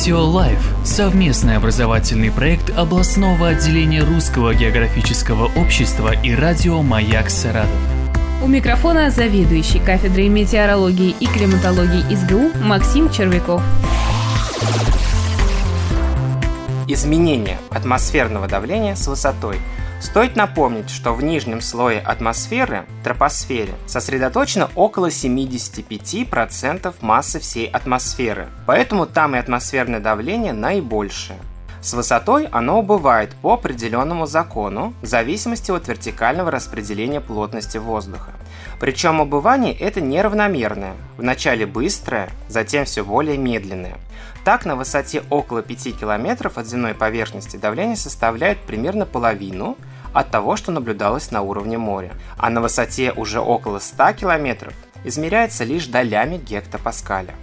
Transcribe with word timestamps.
Метеолайф– 0.00 0.58
совместный 0.82 1.56
образовательный 1.56 2.30
проект 2.30 2.70
областного 2.74 3.48
отделения 3.48 4.02
Русского 4.02 4.54
географического 4.54 5.50
общества 5.56 6.14
и 6.22 6.34
радио 6.34 6.80
«Маяк 6.80 7.28
Саратов». 7.28 7.68
У 8.42 8.46
микрофона 8.46 9.10
заведующий 9.10 9.78
кафедрой 9.78 10.28
метеорологии 10.28 11.14
и 11.20 11.26
климатологии 11.26 12.14
СГУ 12.14 12.50
Максим 12.64 13.10
Червяков. 13.10 13.62
Изменение 16.92 17.58
атмосферного 17.70 18.48
давления 18.48 18.96
с 18.96 19.06
высотой– 19.06 19.60
Стоит 20.00 20.34
напомнить, 20.34 20.88
что 20.88 21.12
в 21.12 21.22
нижнем 21.22 21.60
слое 21.60 22.00
атмосферы, 22.00 22.86
тропосфере, 23.04 23.74
сосредоточено 23.86 24.70
около 24.74 25.08
75% 25.08 26.94
массы 27.02 27.38
всей 27.38 27.66
атмосферы, 27.66 28.48
поэтому 28.66 29.04
там 29.06 29.36
и 29.36 29.38
атмосферное 29.38 30.00
давление 30.00 30.54
наибольшее. 30.54 31.38
С 31.80 31.94
высотой 31.94 32.46
оно 32.52 32.78
убывает 32.78 33.34
по 33.36 33.54
определенному 33.54 34.26
закону 34.26 34.92
в 35.00 35.06
зависимости 35.06 35.70
от 35.70 35.88
вертикального 35.88 36.50
распределения 36.50 37.20
плотности 37.20 37.78
воздуха. 37.78 38.32
Причем 38.78 39.20
убывание 39.20 39.74
это 39.74 40.00
неравномерное, 40.00 40.94
вначале 41.16 41.66
быстрое, 41.66 42.30
затем 42.48 42.84
все 42.84 43.02
более 43.02 43.38
медленное. 43.38 43.96
Так, 44.44 44.66
на 44.66 44.76
высоте 44.76 45.22
около 45.30 45.62
5 45.62 45.98
км 45.98 46.50
от 46.54 46.66
земной 46.66 46.94
поверхности 46.94 47.56
давление 47.56 47.96
составляет 47.96 48.58
примерно 48.58 49.06
половину 49.06 49.76
от 50.12 50.30
того, 50.30 50.56
что 50.56 50.72
наблюдалось 50.72 51.30
на 51.30 51.42
уровне 51.42 51.78
моря, 51.78 52.12
а 52.36 52.50
на 52.50 52.60
высоте 52.60 53.12
уже 53.12 53.40
около 53.40 53.78
100 53.78 54.14
км 54.14 54.72
измеряется 55.04 55.64
лишь 55.64 55.86
долями 55.86 56.36
гектопаскаля. 56.36 57.34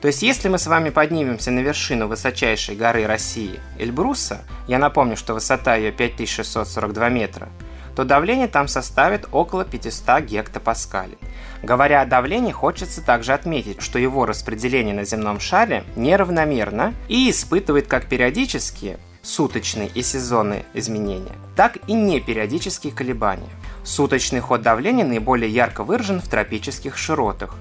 То 0.00 0.08
есть, 0.08 0.22
если 0.22 0.48
мы 0.48 0.58
с 0.58 0.66
вами 0.66 0.90
поднимемся 0.90 1.50
на 1.50 1.60
вершину 1.60 2.08
высочайшей 2.08 2.76
горы 2.76 3.06
России, 3.06 3.58
Эльбруса, 3.78 4.42
я 4.68 4.78
напомню, 4.78 5.16
что 5.16 5.34
высота 5.34 5.76
ее 5.76 5.92
5642 5.92 7.08
метра, 7.08 7.48
то 7.94 8.04
давление 8.04 8.48
там 8.48 8.68
составит 8.68 9.26
около 9.32 9.64
500 9.64 10.22
гектопаскалей. 10.22 11.18
Говоря 11.62 12.02
о 12.02 12.06
давлении, 12.06 12.52
хочется 12.52 13.02
также 13.02 13.32
отметить, 13.32 13.80
что 13.80 13.98
его 13.98 14.26
распределение 14.26 14.94
на 14.94 15.04
земном 15.04 15.40
шаре 15.40 15.84
неравномерно 15.96 16.92
и 17.08 17.30
испытывает 17.30 17.86
как 17.86 18.06
периодические, 18.06 18.98
суточные 19.22 19.88
и 19.88 20.02
сезонные 20.02 20.66
изменения, 20.74 21.32
так 21.56 21.78
и 21.86 21.94
непериодические 21.94 22.92
колебания. 22.92 23.48
Суточный 23.84 24.40
ход 24.40 24.62
давления 24.62 25.04
наиболее 25.04 25.50
ярко 25.50 25.84
выражен 25.84 26.20
в 26.20 26.28
тропических 26.28 26.96
широтах, 26.96 27.54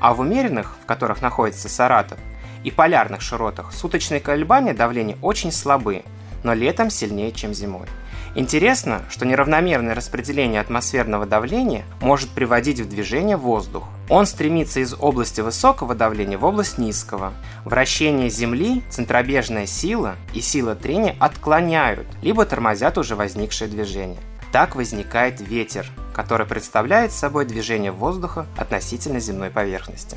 а 0.00 0.14
в 0.14 0.20
умеренных, 0.20 0.76
в 0.82 0.86
которых 0.86 1.22
находится 1.22 1.68
Саратов, 1.68 2.18
и 2.64 2.70
полярных 2.70 3.20
широтах 3.20 3.72
суточные 3.72 4.20
колебания 4.20 4.74
давления 4.74 5.16
очень 5.22 5.52
слабы, 5.52 6.02
но 6.42 6.52
летом 6.52 6.90
сильнее, 6.90 7.32
чем 7.32 7.54
зимой. 7.54 7.86
Интересно, 8.34 9.02
что 9.08 9.24
неравномерное 9.24 9.94
распределение 9.94 10.60
атмосферного 10.60 11.24
давления 11.24 11.84
может 12.02 12.28
приводить 12.28 12.80
в 12.80 12.88
движение 12.88 13.38
воздух. 13.38 13.84
Он 14.10 14.26
стремится 14.26 14.80
из 14.80 14.94
области 14.94 15.40
высокого 15.40 15.94
давления 15.94 16.36
в 16.36 16.44
область 16.44 16.76
низкого. 16.76 17.32
Вращение 17.64 18.28
Земли, 18.28 18.82
центробежная 18.90 19.64
сила 19.64 20.16
и 20.34 20.42
сила 20.42 20.74
трения 20.74 21.16
отклоняют, 21.18 22.06
либо 22.20 22.44
тормозят 22.44 22.98
уже 22.98 23.16
возникшее 23.16 23.70
движение. 23.70 24.18
Так 24.52 24.74
возникает 24.74 25.40
ветер, 25.40 25.86
который 26.14 26.46
представляет 26.46 27.12
собой 27.12 27.44
движение 27.44 27.92
воздуха 27.92 28.46
относительно 28.56 29.20
земной 29.20 29.50
поверхности. 29.50 30.16